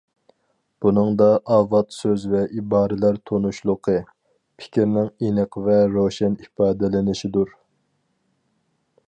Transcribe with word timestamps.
بۇنىڭدا 0.83 1.25
ئاۋات 1.55 1.93
سۆز 1.97 2.25
ۋە 2.31 2.41
ئىبارىلەر 2.61 3.19
تونۇشلۇقى، 3.31 3.99
پىكىرنىڭ 4.63 5.13
ئېنىق 5.27 5.61
ۋە 5.69 5.77
روشەن 5.99 6.41
ئىپادىلىنىشىدۇر. 6.47 7.55